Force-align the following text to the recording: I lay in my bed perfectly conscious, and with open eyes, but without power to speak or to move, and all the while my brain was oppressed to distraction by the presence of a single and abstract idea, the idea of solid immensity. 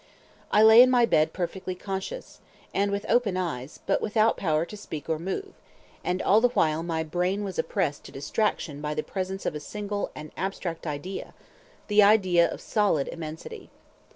I 0.51 0.63
lay 0.63 0.81
in 0.81 0.89
my 0.89 1.05
bed 1.05 1.31
perfectly 1.31 1.75
conscious, 1.75 2.39
and 2.73 2.89
with 2.91 3.05
open 3.07 3.37
eyes, 3.37 3.81
but 3.85 4.01
without 4.01 4.35
power 4.35 4.65
to 4.65 4.75
speak 4.75 5.07
or 5.07 5.17
to 5.17 5.21
move, 5.23 5.53
and 6.03 6.23
all 6.23 6.41
the 6.41 6.47
while 6.47 6.81
my 6.81 7.03
brain 7.03 7.43
was 7.43 7.59
oppressed 7.59 8.03
to 8.05 8.11
distraction 8.11 8.81
by 8.81 8.95
the 8.95 9.03
presence 9.03 9.45
of 9.45 9.53
a 9.53 9.59
single 9.59 10.09
and 10.15 10.31
abstract 10.35 10.87
idea, 10.87 11.35
the 11.87 12.01
idea 12.01 12.49
of 12.51 12.61
solid 12.61 13.09
immensity. 13.09 13.69